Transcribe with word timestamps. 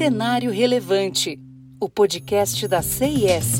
Cenário 0.00 0.50
Relevante, 0.50 1.38
o 1.78 1.86
podcast 1.86 2.66
da 2.66 2.80
CIS. 2.80 3.58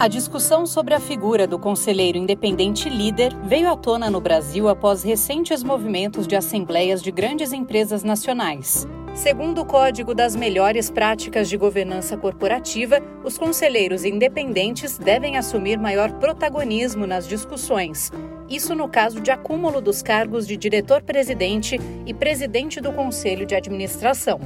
A 0.00 0.08
discussão 0.08 0.66
sobre 0.66 0.94
a 0.94 0.98
figura 0.98 1.46
do 1.46 1.60
conselheiro 1.60 2.18
independente 2.18 2.88
líder 2.88 3.32
veio 3.44 3.70
à 3.70 3.76
tona 3.76 4.10
no 4.10 4.20
Brasil 4.20 4.68
após 4.68 5.04
recentes 5.04 5.62
movimentos 5.62 6.26
de 6.26 6.34
assembleias 6.34 7.00
de 7.00 7.12
grandes 7.12 7.52
empresas 7.52 8.02
nacionais. 8.02 8.84
Segundo 9.14 9.60
o 9.60 9.64
Código 9.64 10.12
das 10.12 10.34
Melhores 10.34 10.90
Práticas 10.90 11.48
de 11.48 11.56
Governança 11.56 12.16
Corporativa, 12.16 13.00
os 13.22 13.38
conselheiros 13.38 14.04
independentes 14.04 14.98
devem 14.98 15.36
assumir 15.36 15.78
maior 15.78 16.10
protagonismo 16.14 17.06
nas 17.06 17.28
discussões. 17.28 18.10
Isso 18.50 18.74
no 18.74 18.88
caso 18.88 19.20
de 19.20 19.30
acúmulo 19.30 19.80
dos 19.80 20.02
cargos 20.02 20.48
de 20.48 20.56
diretor-presidente 20.56 21.80
e 22.04 22.12
presidente 22.12 22.80
do 22.80 22.92
Conselho 22.92 23.46
de 23.46 23.54
Administração. 23.54 24.40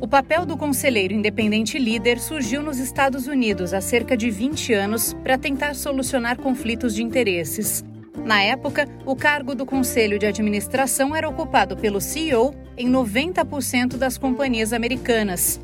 O 0.00 0.08
papel 0.08 0.46
do 0.46 0.56
conselheiro 0.56 1.12
independente 1.12 1.78
líder 1.78 2.18
surgiu 2.20 2.62
nos 2.62 2.78
Estados 2.78 3.26
Unidos 3.26 3.74
há 3.74 3.82
cerca 3.82 4.16
de 4.16 4.30
20 4.30 4.72
anos 4.72 5.12
para 5.22 5.36
tentar 5.36 5.74
solucionar 5.74 6.38
conflitos 6.38 6.94
de 6.94 7.02
interesses. 7.02 7.84
Na 8.24 8.42
época, 8.42 8.88
o 9.04 9.14
cargo 9.14 9.54
do 9.54 9.66
conselho 9.66 10.18
de 10.18 10.26
administração 10.26 11.14
era 11.14 11.28
ocupado 11.28 11.76
pelo 11.76 12.00
CEO 12.00 12.54
em 12.76 12.90
90% 12.90 13.96
das 13.96 14.16
companhias 14.18 14.72
americanas. 14.72 15.60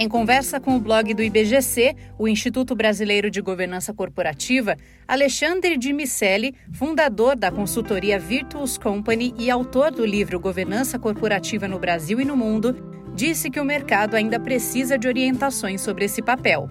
Em 0.00 0.08
conversa 0.08 0.60
com 0.60 0.76
o 0.76 0.80
blog 0.80 1.12
do 1.12 1.24
IBGC, 1.24 1.96
o 2.16 2.28
Instituto 2.28 2.76
Brasileiro 2.76 3.28
de 3.28 3.40
Governança 3.40 3.92
Corporativa, 3.92 4.76
Alexandre 5.08 5.76
de 5.76 5.92
Micelli, 5.92 6.54
fundador 6.72 7.34
da 7.34 7.50
consultoria 7.50 8.16
Virtuous 8.16 8.78
Company 8.78 9.34
e 9.36 9.50
autor 9.50 9.90
do 9.90 10.06
livro 10.06 10.38
Governança 10.38 11.00
Corporativa 11.00 11.66
no 11.66 11.80
Brasil 11.80 12.20
e 12.20 12.24
no 12.24 12.36
Mundo, 12.36 12.76
disse 13.12 13.50
que 13.50 13.58
o 13.58 13.64
mercado 13.64 14.14
ainda 14.14 14.38
precisa 14.38 14.96
de 14.96 15.08
orientações 15.08 15.80
sobre 15.80 16.04
esse 16.04 16.22
papel. 16.22 16.68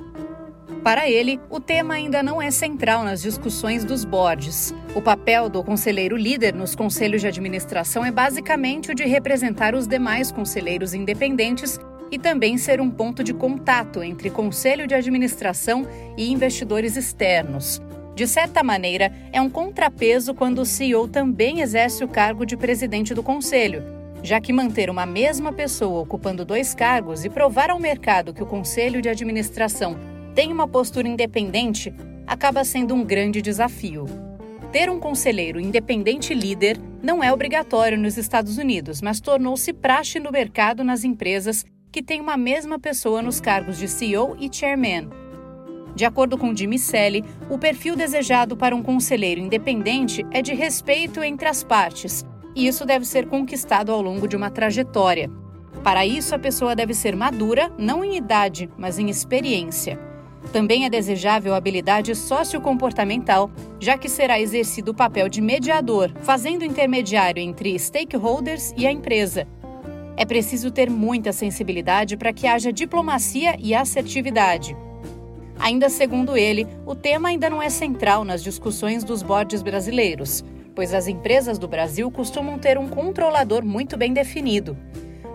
Para 0.84 1.10
ele, 1.10 1.40
o 1.50 1.60
tema 1.60 1.96
ainda 1.96 2.24
não 2.24 2.42
é 2.42 2.50
central 2.50 3.04
nas 3.04 3.22
discussões 3.22 3.84
dos 3.84 4.06
boards. 4.06 4.74
O 4.96 5.02
papel 5.02 5.50
do 5.50 5.64
conselheiro 5.64 6.16
líder 6.16 6.54
nos 6.54 6.76
conselhos 6.76 7.22
de 7.22 7.28
administração 7.28 8.06
é 8.06 8.12
basicamente 8.12 8.92
o 8.92 8.96
de 8.96 9.04
representar 9.04 9.76
os 9.76 9.86
demais 9.86 10.32
conselheiros 10.32 10.94
independentes 10.94 11.80
e 12.10 12.18
também 12.18 12.58
ser 12.58 12.80
um 12.80 12.90
ponto 12.90 13.24
de 13.24 13.34
contato 13.34 14.02
entre 14.02 14.30
conselho 14.30 14.88
de 14.88 14.96
administração 14.96 15.86
e 16.18 16.32
investidores 16.32 16.96
externos. 16.96 17.82
De 18.16 18.26
certa 18.26 18.64
maneira, 18.64 19.12
é 19.32 19.42
um 19.42 19.50
contrapeso 19.50 20.34
quando 20.34 20.60
o 20.60 20.66
CEO 20.66 21.08
também 21.08 21.60
exerce 21.60 22.04
o 22.04 22.08
cargo 22.08 22.46
de 22.46 22.56
presidente 22.56 23.14
do 23.14 23.22
conselho, 23.22 23.84
já 24.24 24.40
que 24.40 24.54
manter 24.54 24.90
uma 24.90 25.06
mesma 25.06 25.52
pessoa 25.52 26.02
ocupando 26.02 26.46
dois 26.46 26.74
cargos 26.74 27.26
e 27.26 27.30
provar 27.30 27.70
ao 27.70 27.80
mercado 27.80 28.34
que 28.34 28.42
o 28.42 28.48
conselho 28.48 29.02
de 29.02 29.10
administração 29.10 30.17
tem 30.38 30.54
uma 30.54 30.68
postura 30.68 31.08
independente 31.08 31.92
acaba 32.28 32.64
sendo 32.64 32.94
um 32.94 33.04
grande 33.04 33.42
desafio. 33.42 34.06
Ter 34.72 34.88
um 34.88 35.00
conselheiro 35.00 35.60
independente 35.60 36.32
líder 36.32 36.80
não 37.02 37.24
é 37.24 37.34
obrigatório 37.34 37.98
nos 37.98 38.20
Estados 38.20 38.60
Unidos, 38.60 39.02
mas 39.02 39.20
tornou-se 39.20 39.74
praxe 39.74 40.20
no 40.20 40.32
mercado 40.32 40.84
nas 40.84 41.04
empresas 41.04 41.66
que 41.92 42.04
têm 42.04 42.22
uma 42.22 42.38
mesma 42.38 42.78
pessoa 42.78 43.20
nos 43.20 43.42
cargos 43.42 43.80
de 43.80 43.88
CEO 43.88 44.38
e 44.40 44.48
chairman. 44.56 45.10
De 45.96 46.06
acordo 46.06 46.38
com 46.38 46.56
Jimmy 46.56 46.78
Selly, 46.78 47.26
o 47.50 47.58
perfil 47.58 47.96
desejado 47.96 48.56
para 48.56 48.76
um 48.76 48.84
conselheiro 48.84 49.42
independente 49.42 50.24
é 50.30 50.44
de 50.44 50.54
respeito 50.54 51.24
entre 51.24 51.48
as 51.48 51.64
partes, 51.64 52.24
e 52.56 52.68
isso 52.68 52.86
deve 52.86 53.06
ser 53.06 53.26
conquistado 53.26 53.92
ao 53.92 54.04
longo 54.04 54.28
de 54.28 54.36
uma 54.36 54.52
trajetória. 54.52 55.32
Para 55.84 56.06
isso, 56.06 56.36
a 56.36 56.40
pessoa 56.40 56.76
deve 56.76 56.94
ser 56.94 57.16
madura, 57.16 57.72
não 57.76 58.04
em 58.04 58.18
idade, 58.18 58.70
mas 58.78 59.00
em 59.00 59.10
experiência. 59.10 60.06
Também 60.52 60.86
é 60.86 60.90
desejável 60.90 61.54
habilidade 61.54 62.16
sociocomportamental, 62.16 63.52
já 63.80 63.98
que 63.98 64.10
será 64.10 64.40
exercido 64.40 64.92
o 64.92 64.96
papel 64.96 65.28
de 65.28 65.42
mediador, 65.42 66.12
fazendo 66.22 66.64
intermediário 66.64 67.42
entre 67.42 67.78
stakeholders 67.78 68.74
e 68.78 68.88
a 68.88 68.92
empresa. 68.92 69.48
É 70.16 70.26
preciso 70.26 70.72
ter 70.72 70.90
muita 70.90 71.32
sensibilidade 71.32 72.18
para 72.18 72.34
que 72.34 72.48
haja 72.48 72.74
diplomacia 72.74 73.56
e 73.60 73.76
assertividade. 73.76 74.76
Ainda 75.60 75.90
segundo 75.90 76.38
ele, 76.38 76.68
o 76.86 76.96
tema 76.96 77.30
ainda 77.30 77.50
não 77.50 77.62
é 77.62 77.70
central 77.70 78.24
nas 78.24 78.44
discussões 78.44 79.04
dos 79.04 79.22
boards 79.22 79.62
brasileiros, 79.62 80.44
pois 80.74 80.94
as 80.94 81.08
empresas 81.08 81.58
do 81.58 81.68
Brasil 81.68 82.10
costumam 82.10 82.58
ter 82.58 82.78
um 82.78 82.88
controlador 82.88 83.66
muito 83.66 83.98
bem 83.98 84.14
definido. 84.14 84.78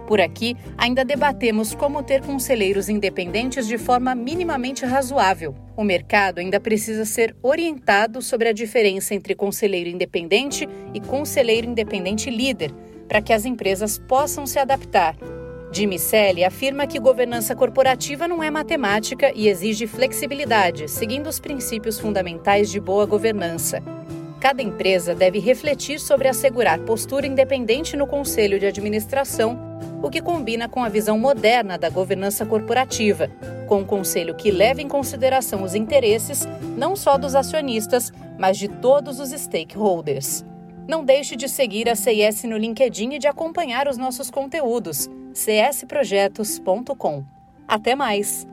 Por 0.07 0.21
aqui, 0.21 0.57
ainda 0.77 1.05
debatemos 1.05 1.75
como 1.75 2.03
ter 2.03 2.23
conselheiros 2.23 2.89
independentes 2.89 3.67
de 3.67 3.79
forma 3.79 4.15
minimamente 4.15 4.85
razoável. 4.85 5.55
O 5.77 5.85
mercado 5.85 6.39
ainda 6.39 6.61
precisa 6.61 7.05
ser 7.05 7.35
orientado 7.43 8.21
sobre 8.21 8.49
a 8.49 8.53
diferença 8.53 9.15
entre 9.15 9.35
conselheiro 9.35 9.89
independente 9.89 10.69
e 10.93 11.01
conselheiro 11.01 11.67
independente 11.67 12.31
líder, 12.31 12.73
para 13.09 13.23
que 13.23 13.33
as 13.33 13.45
empresas 13.45 13.99
possam 13.99 14.47
se 14.47 14.59
adaptar. 14.59 15.17
Jimmy 15.73 15.99
Selly 15.99 16.45
afirma 16.45 16.87
que 16.87 16.99
governança 16.99 17.57
corporativa 17.57 18.29
não 18.29 18.43
é 18.43 18.51
matemática 18.51 19.33
e 19.35 19.49
exige 19.49 19.87
flexibilidade, 19.87 20.87
seguindo 20.91 21.29
os 21.29 21.41
princípios 21.41 21.99
fundamentais 21.99 22.71
de 22.71 22.79
boa 22.79 23.07
governança. 23.07 23.83
Cada 24.39 24.61
empresa 24.61 25.15
deve 25.15 25.39
refletir 25.39 25.99
sobre 25.99 26.29
assegurar 26.29 26.81
postura 26.81 27.27
independente 27.27 27.97
no 27.97 28.07
conselho 28.07 28.59
de 28.59 28.67
administração 28.67 29.72
o 30.03 30.11
que 30.11 30.21
combina 30.21 30.69
com 30.69 30.83
a 30.83 30.89
visão 30.89 31.19
moderna 31.19 31.79
da 31.79 31.89
governança 31.89 32.45
corporativa, 32.45 33.31
com 33.69 33.81
um 33.81 33.85
conselho 33.85 34.35
que 34.35 34.51
leva 34.51 34.83
em 34.83 34.89
consideração 34.89 35.63
os 35.63 35.75
interesses 35.75 36.47
não 36.77 36.97
só 36.97 37.17
dos 37.17 37.35
acionistas, 37.35 38.13
mas 38.39 38.59
de 38.59 38.69
todos 38.69 39.21
os 39.21 39.31
stakeholders. 39.31 40.45
Não 40.89 41.05
deixe 41.05 41.37
de 41.37 41.49
seguir 41.49 41.89
a 41.89 41.95
CS 41.95 42.45
no 42.45 42.57
LinkedIn 42.57 43.15
e 43.15 43.19
de 43.19 43.29
acompanhar 43.29 43.87
os 43.87 43.97
nossos 43.97 44.31
conteúdos. 44.31 45.09
csprojetos.com. 45.33 47.25
Até 47.69 47.95
mais! 47.95 48.47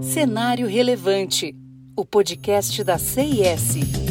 Cenário 0.00 0.66
Relevante, 0.66 1.54
o 1.94 2.04
podcast 2.04 2.82
da 2.82 2.98
CIS. 2.98 4.07